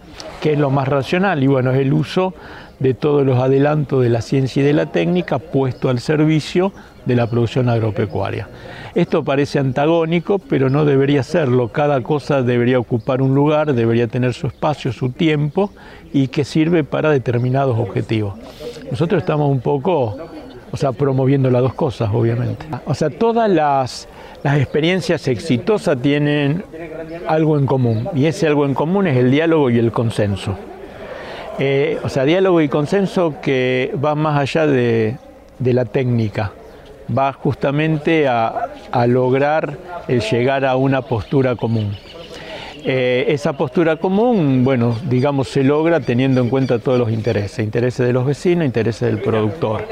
¿Qué 0.44 0.52
es 0.52 0.60
lo 0.60 0.70
más 0.70 0.90
racional? 0.90 1.42
Y 1.42 1.48
bueno, 1.48 1.72
es 1.72 1.80
el 1.80 1.94
uso 1.94 2.34
de 2.80 2.94
todos 2.94 3.26
los 3.26 3.40
adelantos 3.40 4.04
de 4.04 4.10
la 4.10 4.20
ciencia 4.20 4.62
y 4.62 4.66
de 4.66 4.74
la 4.74 4.88
técnica 4.88 5.40
puesto 5.40 5.88
al 5.88 6.02
servicio 6.02 6.74
de 7.06 7.16
la 7.16 7.28
producción 7.28 7.70
agropecuaria. 7.70 8.50
Esto 8.94 9.24
parece 9.24 9.60
antagónico, 9.60 10.40
pero 10.40 10.70
no 10.70 10.84
debería 10.84 11.24
serlo. 11.24 11.70
Cada 11.70 12.04
cosa 12.04 12.42
debería 12.42 12.78
ocupar 12.78 13.22
un 13.22 13.34
lugar, 13.34 13.74
debería 13.74 14.08
tener 14.08 14.34
su 14.34 14.48
espacio, 14.48 14.92
su 14.92 15.12
tiempo 15.12 15.72
y 16.12 16.28
que 16.28 16.44
sirve 16.44 16.84
para 16.84 17.10
determinados 17.10 17.80
objetivos. 17.80 18.34
Nosotros 18.92 19.22
estamos 19.22 19.50
un 19.50 19.62
poco 19.62 20.18
o 20.74 20.78
sea, 20.78 20.92
promoviendo 20.92 21.52
las 21.52 21.62
dos 21.62 21.76
cosas, 21.76 22.10
obviamente. 22.12 22.66
O 22.86 22.96
sea, 22.96 23.12
todas 23.12 23.48
las, 23.48 24.08
experiencias 24.44 25.28
exitosas 25.28 26.02
tienen 26.02 26.64
algo 27.28 27.60
en 27.60 27.68
común, 27.68 28.10
y 28.16 28.26
ese 28.26 28.48
algo 28.48 28.66
en 28.66 28.74
común 28.74 29.06
es 29.06 29.16
el 29.16 29.30
diálogo 29.30 29.70
y 29.70 29.78
el 29.78 29.92
consenso. 29.92 30.58
Eh, 31.60 32.00
o 32.04 32.10
sea, 32.10 32.26
diálogo 32.26 32.60
y 32.60 32.70
consenso 32.70 33.36
que 33.40 33.94
va 34.04 34.16
más 34.16 34.40
allá 34.40 34.66
de, 34.66 35.18
la 35.60 35.86
técnica, 35.86 36.52
va 37.16 37.32
justamente 37.34 38.28
a, 38.28 38.70
a 38.92 39.06
lograr 39.06 39.78
el 40.08 40.22
llegar 40.22 40.66
a 40.66 40.76
una 40.76 41.04
postura 41.04 41.56
común. 41.56 41.96
Eh, 42.86 43.26
esa 43.30 43.54
postura 43.54 43.96
común, 43.96 44.66
bueno, 44.66 44.98
digamos, 45.08 45.48
se 45.48 45.64
logra 45.64 46.02
teniendo 46.02 46.42
en 46.42 46.50
cuenta 46.50 46.80
todos 46.80 47.00
los 47.00 47.12
intereses, 47.12 47.60
intereses 47.60 48.06
de 48.06 48.12
los 48.12 48.26
vecinos, 48.26 48.66
intereses 48.66 49.08
del 49.08 49.22
productor. 49.22 49.86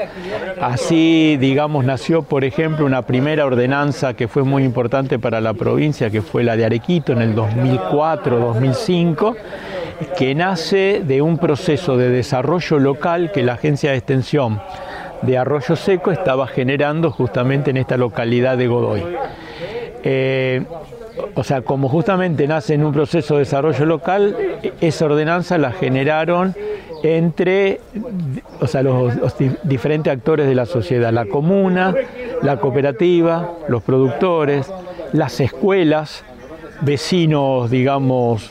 Así, 0.60 1.38
digamos, 1.38 1.86
nació, 1.86 2.22
por 2.22 2.44
ejemplo, 2.44 2.84
una 2.84 3.00
primera 3.02 3.46
ordenanza 3.46 4.12
que 4.14 4.28
fue 4.28 4.42
muy 4.42 4.64
importante 4.64 5.18
para 5.18 5.40
la 5.40 5.54
provincia, 5.54 6.10
que 6.10 6.20
fue 6.20 6.44
la 6.44 6.54
de 6.56 6.66
Arequito 6.66 7.12
en 7.12 7.22
el 7.22 7.34
2004-2005 7.34 9.36
que 10.16 10.34
nace 10.34 11.02
de 11.04 11.22
un 11.22 11.38
proceso 11.38 11.96
de 11.96 12.10
desarrollo 12.10 12.78
local 12.78 13.30
que 13.32 13.42
la 13.42 13.54
Agencia 13.54 13.92
de 13.92 13.98
Extensión 13.98 14.60
de 15.22 15.38
Arroyo 15.38 15.76
Seco 15.76 16.10
estaba 16.10 16.46
generando 16.46 17.10
justamente 17.10 17.70
en 17.70 17.76
esta 17.76 17.96
localidad 17.96 18.58
de 18.58 18.66
Godoy. 18.66 19.04
Eh, 20.02 20.64
o 21.34 21.44
sea, 21.44 21.62
como 21.62 21.88
justamente 21.88 22.46
nace 22.46 22.74
en 22.74 22.84
un 22.84 22.92
proceso 22.92 23.34
de 23.34 23.40
desarrollo 23.40 23.84
local, 23.84 24.36
esa 24.80 25.04
ordenanza 25.04 25.58
la 25.58 25.72
generaron 25.72 26.54
entre 27.02 27.80
o 28.60 28.66
sea, 28.66 28.82
los, 28.82 29.14
diferentes 29.64 30.12
actores 30.12 30.46
de 30.46 30.54
la 30.54 30.66
sociedad, 30.66 31.12
la 31.12 31.26
comuna, 31.26 31.94
la 32.42 32.58
cooperativa, 32.58 33.52
los 33.68 33.82
productores, 33.82 34.70
las 35.12 35.40
escuelas, 35.40 36.24
vecinos, 36.80 37.70
digamos, 37.70 38.50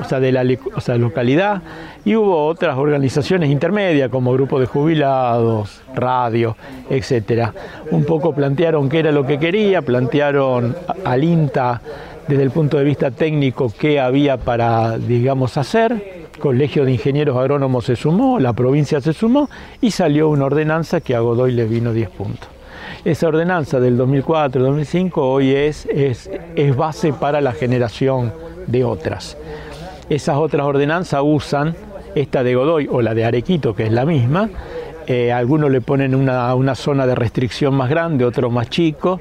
o 0.00 0.04
sea, 0.04 0.20
de 0.20 0.32
la 0.32 0.44
localidad, 0.44 1.62
y 2.04 2.16
hubo 2.16 2.46
otras 2.46 2.76
organizaciones 2.76 3.50
intermedias 3.50 4.10
como 4.10 4.32
grupos 4.32 4.60
de 4.60 4.66
jubilados, 4.66 5.80
radio, 5.94 6.56
etcétera. 6.90 7.52
Un 7.90 8.04
poco 8.04 8.34
plantearon 8.34 8.88
qué 8.88 8.98
era 8.98 9.12
lo 9.12 9.26
que 9.26 9.38
quería, 9.38 9.82
plantearon 9.82 10.76
al 11.04 11.24
INTA 11.24 11.80
desde 12.28 12.42
el 12.42 12.50
punto 12.50 12.78
de 12.78 12.84
vista 12.84 13.10
técnico 13.10 13.72
qué 13.78 14.00
había 14.00 14.36
para, 14.36 14.98
digamos, 14.98 15.56
hacer. 15.56 16.24
Colegio 16.38 16.84
de 16.84 16.92
Ingenieros 16.92 17.36
Agrónomos 17.38 17.86
se 17.86 17.96
sumó, 17.96 18.38
la 18.38 18.52
provincia 18.52 19.00
se 19.00 19.12
sumó 19.12 19.48
y 19.80 19.92
salió 19.92 20.28
una 20.28 20.46
ordenanza 20.46 21.00
que 21.00 21.14
a 21.14 21.20
Godoy 21.20 21.52
le 21.52 21.64
vino 21.64 21.92
10 21.92 22.10
puntos. 22.10 22.48
Esa 23.04 23.28
ordenanza 23.28 23.80
del 23.80 23.98
2004-2005 23.98 25.12
hoy 25.16 25.54
es, 25.54 25.86
es, 25.86 26.30
es 26.56 26.76
base 26.76 27.12
para 27.12 27.40
la 27.40 27.52
generación 27.52 28.32
de 28.66 28.82
otras. 28.84 29.36
Esas 30.08 30.36
otras 30.36 30.66
ordenanzas 30.66 31.20
usan 31.22 31.74
esta 32.14 32.42
de 32.42 32.54
Godoy 32.54 32.88
o 32.90 33.02
la 33.02 33.14
de 33.14 33.24
Arequito, 33.24 33.74
que 33.74 33.84
es 33.84 33.92
la 33.92 34.04
misma. 34.04 34.50
Eh, 35.06 35.32
algunos 35.32 35.70
le 35.70 35.80
ponen 35.80 36.14
una, 36.14 36.54
una, 36.54 36.74
zona 36.74 37.06
de 37.06 37.14
restricción 37.14 37.74
más 37.74 37.90
grande, 37.90 38.24
otros 38.24 38.50
más 38.50 38.70
chico, 38.70 39.20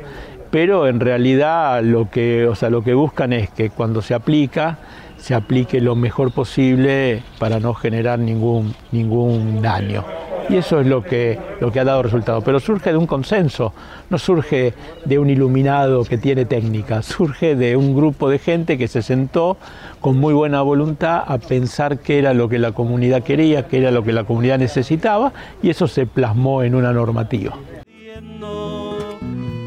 pero 0.49 0.87
en 0.87 0.99
realidad 0.99 1.83
lo 1.83 2.09
que, 2.09 2.47
o 2.47 2.55
sea, 2.55 2.69
lo 2.69 2.83
que 2.83 2.93
buscan 2.93 3.33
es 3.33 3.49
que 3.49 3.69
cuando 3.69 4.01
se 4.01 4.13
aplica, 4.13 4.77
se 5.17 5.35
aplique 5.35 5.81
lo 5.81 5.95
mejor 5.95 6.31
posible 6.31 7.21
para 7.39 7.59
no 7.59 7.73
generar 7.73 8.19
ningún, 8.19 8.73
ningún 8.91 9.61
daño 9.61 10.05
y 10.53 10.57
eso 10.57 10.79
es 10.79 10.85
lo 10.85 11.03
que, 11.03 11.39
lo 11.59 11.71
que 11.71 11.79
ha 11.79 11.83
dado 11.83 12.03
resultado. 12.03 12.41
Pero 12.41 12.59
surge 12.59 12.91
de 12.91 12.97
un 12.97 13.07
consenso, 13.07 13.73
no 14.11 14.19
surge 14.19 14.73
de 15.03 15.17
un 15.17 15.29
iluminado 15.31 16.03
que 16.03 16.19
tiene 16.19 16.45
técnica, 16.45 17.01
surge 17.01 17.55
de 17.55 17.75
un 17.75 17.95
grupo 17.95 18.29
de 18.29 18.37
gente 18.37 18.77
que 18.77 18.87
se 18.87 19.01
sentó 19.01 19.57
con 19.99 20.17
muy 20.19 20.33
buena 20.33 20.61
voluntad 20.61 21.23
a 21.25 21.39
pensar 21.39 21.97
qué 21.99 22.19
era 22.19 22.35
lo 22.35 22.49
que 22.49 22.59
la 22.59 22.71
comunidad 22.71 23.23
quería, 23.23 23.67
qué 23.67 23.79
era 23.79 23.89
lo 23.89 24.03
que 24.03 24.13
la 24.13 24.25
comunidad 24.25 24.59
necesitaba 24.59 25.33
y 25.63 25.71
eso 25.71 25.87
se 25.87 26.05
plasmó 26.05 26.61
en 26.61 26.75
una 26.75 26.93
normativa. 26.93 27.57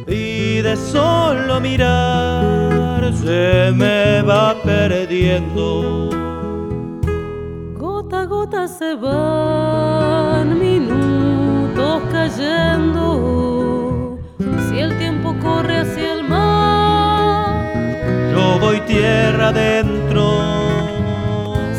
Y 0.06 0.60
de 0.60 0.76
solo 0.76 1.60
mirar 1.60 3.12
se 3.12 3.72
me 3.74 4.22
va 4.22 4.54
perdiendo. 4.62 6.35
Se 8.64 8.96
van 8.96 10.58
cayendo. 12.10 14.18
Si 14.68 14.78
el 14.78 14.98
tiempo 14.98 15.34
corre 15.40 15.78
hacia 15.78 16.14
el 16.14 16.24
mar, 16.24 17.72
yo 18.32 18.58
voy 18.58 18.80
tierra 18.80 19.48
adentro. 19.48 20.40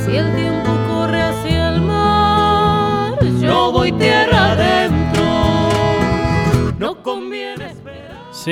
Si 0.06 0.16
el 0.16 0.34
tiempo 0.36 0.72
corre 0.88 1.22
hacia 1.22 1.70
el 1.70 1.82
mar, 1.82 3.18
yo 3.42 3.72
voy 3.74 3.92
tierra 3.92 4.37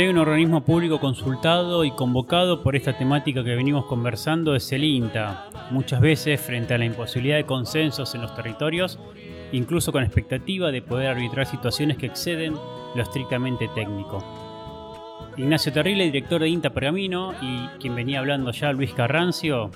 un 0.03 0.17
organismo 0.17 0.61
público 0.61 0.99
consultado 0.99 1.85
y 1.85 1.91
convocado 1.91 2.61
por 2.61 2.75
esta 2.75 2.97
temática 2.97 3.45
que 3.45 3.55
venimos 3.55 3.85
conversando 3.85 4.53
es 4.53 4.69
el 4.73 4.83
INTA. 4.83 5.49
Muchas 5.71 6.01
veces, 6.01 6.41
frente 6.41 6.73
a 6.73 6.77
la 6.77 6.83
imposibilidad 6.83 7.37
de 7.37 7.45
consensos 7.45 8.13
en 8.13 8.21
los 8.21 8.35
territorios, 8.35 8.99
incluso 9.53 9.93
con 9.93 10.03
expectativa 10.03 10.69
de 10.69 10.81
poder 10.81 11.07
arbitrar 11.07 11.45
situaciones 11.45 11.95
que 11.95 12.07
exceden 12.07 12.55
lo 12.93 13.01
estrictamente 13.01 13.69
técnico. 13.73 14.21
Ignacio 15.37 15.71
Terrible, 15.71 16.03
director 16.03 16.41
de 16.41 16.49
INTA 16.49 16.71
Pergamino, 16.71 17.33
y 17.41 17.67
quien 17.79 17.95
venía 17.95 18.19
hablando 18.19 18.51
ya, 18.51 18.73
Luis 18.73 18.93
Carrancio, 18.93 19.71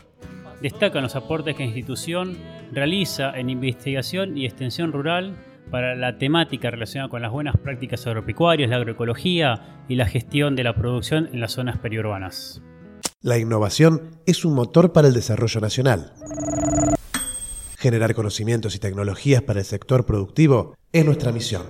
destacan 0.61 1.03
los 1.03 1.15
aportes 1.15 1.55
que 1.55 1.63
la 1.63 1.67
institución 1.67 2.37
realiza 2.73 3.31
en 3.39 3.49
investigación 3.49 4.37
y 4.37 4.45
extensión 4.45 4.91
rural 4.91 5.33
para 5.69 5.95
la 5.95 6.17
temática 6.17 6.71
relacionada 6.71 7.09
con 7.09 7.21
las 7.21 7.31
buenas 7.31 7.57
prácticas 7.57 8.05
agropecuarias, 8.07 8.69
la 8.69 8.77
agroecología 8.77 9.83
y 9.87 9.95
la 9.95 10.05
gestión 10.05 10.55
de 10.55 10.63
la 10.63 10.75
producción 10.75 11.29
en 11.31 11.39
las 11.39 11.53
zonas 11.53 11.77
periurbanas. 11.77 12.61
La 13.21 13.37
innovación 13.37 14.11
es 14.25 14.45
un 14.45 14.55
motor 14.55 14.93
para 14.93 15.07
el 15.07 15.13
desarrollo 15.13 15.59
nacional. 15.59 16.13
Generar 17.77 18.13
conocimientos 18.13 18.75
y 18.75 18.79
tecnologías 18.79 19.41
para 19.41 19.59
el 19.59 19.65
sector 19.65 20.05
productivo 20.05 20.75
es 20.91 21.05
nuestra 21.05 21.31
misión. 21.31 21.63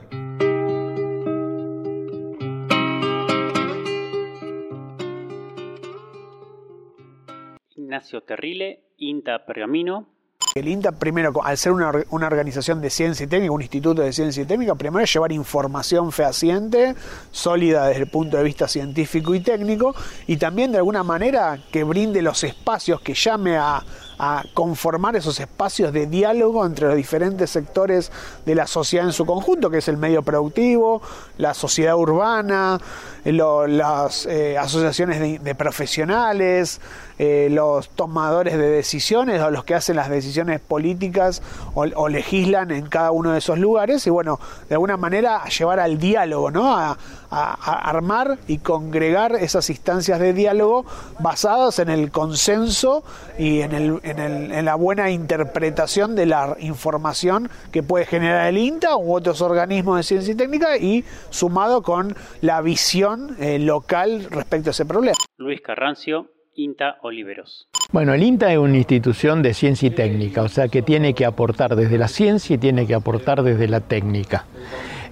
Ignacio 7.75 8.21
Terrile, 8.21 8.83
INTA 8.97 9.45
Pergamino. 9.45 10.18
El 10.55 10.67
INTA, 10.67 10.91
primero, 10.91 11.31
al 11.43 11.57
ser 11.57 11.71
una, 11.71 11.91
una, 12.09 12.27
organización 12.27 12.81
de 12.81 12.89
ciencia 12.89 13.23
y 13.23 13.27
técnica, 13.27 13.51
un 13.51 13.61
instituto 13.61 14.01
de 14.01 14.11
ciencia 14.11 14.41
y 14.41 14.45
técnica, 14.45 14.73
primero 14.75 15.03
es 15.03 15.13
llevar 15.13 15.31
información 15.31 16.11
fehaciente, 16.11 16.95
sólida 17.31 17.87
desde 17.87 18.01
el 18.01 18.09
punto 18.09 18.37
de 18.37 18.43
vista 18.43 18.67
científico 18.67 19.35
y 19.35 19.41
técnico, 19.41 19.93
y 20.25 20.37
también 20.37 20.71
de 20.71 20.79
alguna 20.79 21.03
manera 21.03 21.59
que 21.71 21.83
brinde 21.83 22.21
los 22.23 22.43
espacios, 22.43 22.99
que 23.01 23.13
llame 23.13 23.57
a, 23.57 23.83
a 24.19 24.43
conformar 24.53 25.15
esos 25.15 25.39
espacios 25.39 25.93
de 25.93 26.05
diálogo 26.05 26.65
entre 26.65 26.87
los 26.87 26.95
diferentes 26.95 27.49
sectores 27.49 28.11
de 28.45 28.53
la 28.53 28.67
sociedad 28.67 29.05
en 29.05 29.13
su 29.13 29.25
conjunto, 29.25 29.69
que 29.69 29.77
es 29.77 29.87
el 29.87 29.97
medio 29.97 30.21
productivo, 30.21 31.01
la 31.37 31.53
sociedad 31.53 31.95
urbana, 31.95 32.79
las 33.23 34.25
eh, 34.25 34.57
asociaciones 34.57 35.43
de, 35.43 35.55
profesionales, 35.55 36.79
eh, 37.17 37.49
los 37.51 37.89
tomadores 37.89 38.57
de 38.57 38.69
decisiones 38.69 39.41
o 39.41 39.51
los 39.51 39.63
que 39.63 39.75
hacen 39.75 39.95
las 39.95 40.09
decisiones 40.09 40.59
políticas 40.59 41.41
o, 41.73 42.07
legislan 42.07 42.71
en 42.71 42.87
cada 42.87 43.11
uno 43.11 43.33
de 43.33 43.39
esos 43.39 43.59
lugares 43.59 44.07
y 44.07 44.09
bueno, 44.09 44.39
de 44.67 44.75
alguna 44.75 44.97
manera 44.97 45.43
llevar 45.45 45.79
al 45.79 45.97
diálogo, 45.97 46.51
¿no? 46.51 46.75
A, 46.75 46.97
armar 47.31 48.39
y 48.47 48.57
congregar 48.57 49.35
esas 49.35 49.69
instancias 49.69 50.19
de 50.19 50.33
diálogo 50.33 50.83
basadas 51.19 51.77
en 51.77 51.89
el 51.89 52.09
consenso 52.09 53.03
y 53.37 53.61
en, 53.61 53.73
el, 53.73 53.99
en, 54.09 54.19
el, 54.19 54.51
en 54.51 54.65
la 54.65 54.75
buena 54.75 55.09
interpretación 55.09 56.15
de 56.15 56.25
la 56.25 56.55
información 56.59 57.49
que 57.71 57.83
puede 57.83 58.05
generar 58.05 58.47
el 58.47 58.57
INTA 58.57 58.97
u 58.97 59.13
otros 59.13 59.41
organismos 59.41 59.97
de 59.97 60.03
ciencia 60.03 60.33
y 60.33 60.37
técnica 60.37 60.77
y 60.77 61.03
sumado 61.29 61.81
con 61.81 62.15
la 62.41 62.61
visión 62.61 63.35
eh, 63.39 63.59
local 63.59 64.27
respecto 64.29 64.69
a 64.69 64.71
ese 64.71 64.85
problema. 64.85 65.17
Luis 65.37 65.61
Carrancio, 65.61 66.27
INTA 66.55 66.97
Oliveros. 67.03 67.67
Bueno, 67.91 68.13
el 68.13 68.23
INTA 68.23 68.51
es 68.51 68.57
una 68.57 68.77
institución 68.77 69.41
de 69.41 69.53
ciencia 69.53 69.87
y 69.87 69.91
técnica, 69.91 70.43
o 70.43 70.49
sea 70.49 70.67
que 70.67 70.81
tiene 70.81 71.13
que 71.13 71.25
aportar 71.25 71.75
desde 71.75 71.97
la 71.97 72.07
ciencia 72.07 72.55
y 72.55 72.57
tiene 72.57 72.85
que 72.85 72.93
aportar 72.93 73.43
desde 73.43 73.67
la 73.67 73.79
técnica. 73.79 74.45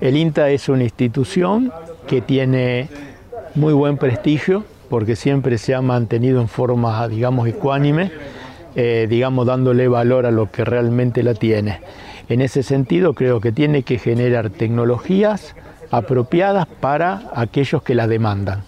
El 0.02 0.18
INTA 0.18 0.50
es 0.50 0.70
una 0.70 0.84
institución 0.84 1.72
que 2.08 2.22
tiene 2.22 2.90
muy 3.56 3.74
buen 3.74 3.98
prestigio 3.98 4.64
porque 4.90 5.16
siempre 5.16 5.58
se 5.58 5.74
ha 5.74 5.82
mantenido 5.82 6.40
en 6.40 6.48
forma, 6.48 7.08
digamos, 7.08 7.48
ecuánime, 7.48 8.12
eh, 8.80 9.08
digamos, 9.10 9.48
dándole 9.48 9.88
valor 9.88 10.28
a 10.28 10.32
lo 10.32 10.52
que 10.52 10.64
realmente 10.64 11.24
la 11.24 11.34
tiene. 11.34 11.80
En 12.30 12.42
ese 12.42 12.62
sentido, 12.62 13.16
creo 13.16 13.42
que 13.42 13.52
tiene 13.52 13.82
que 13.82 13.98
generar 13.98 14.52
tecnologías 14.52 15.56
apropiadas 15.90 16.68
para 16.68 17.24
aquellos 17.34 17.82
que 17.82 17.96
las 17.96 18.08
demandan. 18.08 18.62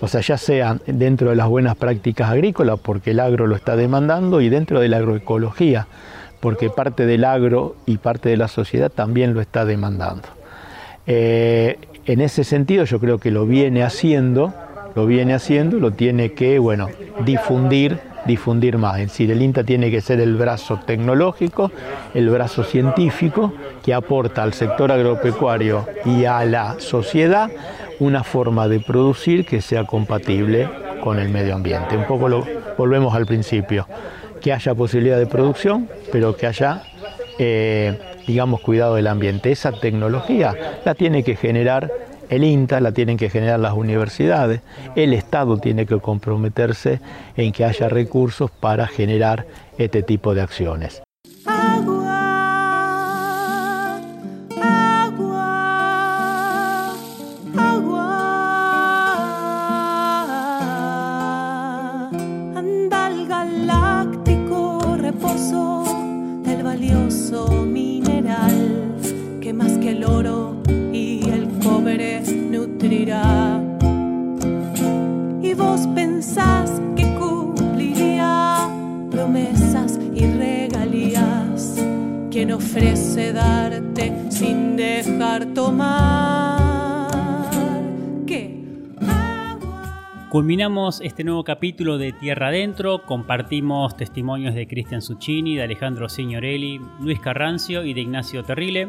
O 0.00 0.06
sea, 0.06 0.20
ya 0.20 0.38
sean 0.38 0.80
dentro 0.86 1.30
de 1.30 1.34
las 1.34 1.48
buenas 1.48 1.74
prácticas 1.74 2.30
agrícolas, 2.30 2.78
porque 2.78 3.10
el 3.10 3.18
agro 3.18 3.48
lo 3.48 3.56
está 3.56 3.74
demandando, 3.74 4.40
y 4.40 4.48
dentro 4.48 4.78
de 4.78 4.88
la 4.88 4.98
agroecología, 4.98 5.88
porque 6.38 6.70
parte 6.70 7.04
del 7.04 7.24
agro 7.24 7.74
y 7.84 7.96
parte 7.96 8.28
de 8.28 8.36
la 8.36 8.46
sociedad 8.46 8.92
también 8.92 9.34
lo 9.34 9.40
está 9.40 9.64
demandando. 9.64 10.28
Eh, 11.08 11.78
en 12.06 12.20
ese 12.20 12.44
sentido 12.44 12.84
yo 12.84 13.00
creo 13.00 13.18
que 13.18 13.32
lo 13.32 13.44
viene 13.44 13.82
haciendo, 13.82 14.54
lo 14.94 15.06
viene 15.06 15.34
haciendo, 15.34 15.80
lo 15.80 15.90
tiene 15.90 16.30
que, 16.30 16.60
bueno, 16.60 16.90
difundir, 17.24 17.98
difundir 18.26 18.78
más. 18.78 18.98
Es 18.98 19.08
decir, 19.08 19.30
el 19.30 19.42
INTA 19.42 19.64
tiene 19.64 19.90
que 19.90 20.00
ser 20.00 20.20
el 20.20 20.36
brazo 20.36 20.80
tecnológico, 20.84 21.70
el 22.14 22.28
brazo 22.30 22.64
científico 22.64 23.52
que 23.82 23.94
aporta 23.94 24.42
al 24.42 24.52
sector 24.52 24.92
agropecuario 24.92 25.86
y 26.04 26.24
a 26.24 26.44
la 26.44 26.76
sociedad 26.78 27.50
una 28.00 28.22
forma 28.22 28.68
de 28.68 28.80
producir 28.80 29.44
que 29.44 29.60
sea 29.60 29.84
compatible 29.84 30.68
con 31.02 31.18
el 31.18 31.28
medio 31.28 31.54
ambiente. 31.54 31.96
Un 31.96 32.06
poco 32.06 32.28
lo 32.28 32.44
volvemos 32.76 33.14
al 33.14 33.26
principio, 33.26 33.86
que 34.40 34.52
haya 34.52 34.74
posibilidad 34.74 35.18
de 35.18 35.26
producción, 35.26 35.88
pero 36.12 36.36
que 36.36 36.46
haya 36.46 36.82
eh, 37.38 37.98
digamos, 38.28 38.60
cuidado 38.60 38.94
del 38.96 39.06
ambiente. 39.06 39.50
Esa 39.50 39.72
tecnología 39.72 40.54
la 40.84 40.94
tiene 40.94 41.24
que 41.24 41.34
generar 41.34 41.90
el 42.28 42.44
INTA, 42.44 42.80
la 42.80 42.92
tienen 42.92 43.16
que 43.16 43.30
generar 43.30 43.60
las 43.60 43.74
universidades, 43.74 44.60
el 44.96 45.12
Estado 45.12 45.58
tiene 45.58 45.86
que 45.86 45.98
comprometerse 45.98 47.00
en 47.36 47.52
que 47.52 47.64
haya 47.64 47.88
recursos 47.88 48.50
para 48.50 48.86
generar 48.86 49.46
este 49.78 50.02
tipo 50.02 50.34
de 50.34 50.42
acciones. 50.42 51.02
Vos 75.58 75.86
pensás 75.88 76.80
que 76.96 77.04
cumpliría 77.16 78.70
promesas 79.10 79.98
y 80.14 80.24
regalías. 80.26 81.84
Quien 82.30 82.52
ofrece 82.52 83.32
darte 83.32 84.30
sin 84.30 84.76
dejar 84.76 85.46
tomar. 85.46 87.08
¿Qué? 88.26 88.62
Culminamos 90.30 91.00
este 91.00 91.24
nuevo 91.24 91.42
capítulo 91.42 91.98
de 91.98 92.12
Tierra 92.12 92.48
Adentro, 92.48 93.02
compartimos 93.04 93.96
testimonios 93.96 94.54
de 94.54 94.68
Cristian 94.68 95.02
Succini, 95.02 95.56
de 95.56 95.62
Alejandro 95.62 96.08
Signorelli, 96.08 96.80
Luis 97.00 97.18
Carrancio 97.18 97.84
y 97.84 97.94
de 97.94 98.02
Ignacio 98.02 98.44
Terrile. 98.44 98.88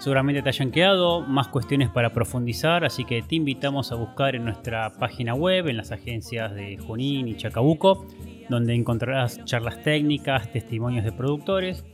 Seguramente 0.00 0.40
te 0.40 0.48
hayan 0.48 0.70
quedado 0.70 1.20
más 1.20 1.48
cuestiones 1.48 1.90
para 1.90 2.14
profundizar, 2.14 2.86
así 2.86 3.04
que 3.04 3.20
te 3.20 3.34
invitamos 3.34 3.92
a 3.92 3.96
buscar 3.96 4.34
en 4.34 4.44
nuestra 4.44 4.94
página 4.94 5.34
web, 5.34 5.68
en 5.68 5.76
las 5.76 5.92
agencias 5.92 6.54
de 6.54 6.78
Junín 6.78 7.28
y 7.28 7.36
Chacabuco, 7.36 8.06
donde 8.48 8.74
encontrarás 8.74 9.44
charlas 9.44 9.82
técnicas, 9.82 10.50
testimonios 10.50 11.04
de 11.04 11.12
productores, 11.12 11.84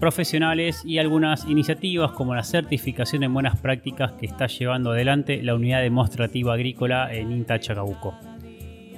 profesionales 0.00 0.82
y 0.84 0.98
algunas 0.98 1.44
iniciativas 1.44 2.10
como 2.10 2.34
la 2.34 2.42
certificación 2.42 3.22
en 3.22 3.32
buenas 3.32 3.60
prácticas 3.60 4.10
que 4.14 4.26
está 4.26 4.48
llevando 4.48 4.90
adelante 4.90 5.40
la 5.40 5.54
unidad 5.54 5.82
demostrativa 5.82 6.54
agrícola 6.54 7.14
en 7.14 7.30
INTA 7.30 7.60
Chacabuco. 7.60 8.14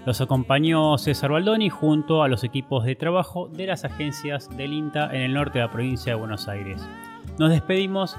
Los 0.07 0.23
acompañó 0.23 0.97
César 0.97 1.31
Baldoni 1.31 1.69
junto 1.69 2.23
a 2.23 2.29
los 2.29 2.43
equipos 2.43 2.87
de 2.87 2.97
trabajo 2.97 3.49
de 3.49 3.67
las 3.67 3.85
agencias 3.85 4.49
del 4.57 4.73
INTA 4.73 5.11
en 5.15 5.21
el 5.21 5.35
norte 5.35 5.59
de 5.59 5.67
la 5.67 5.71
provincia 5.71 6.15
de 6.15 6.19
Buenos 6.19 6.49
Aires. 6.49 6.81
Nos 7.39 7.51
despedimos 7.51 8.17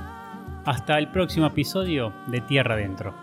hasta 0.68 0.98
el 0.98 1.08
próximo 1.08 1.48
episodio 1.48 2.12
de 2.28 2.42
Tierra 2.42 2.74
Adentro. 2.74 3.14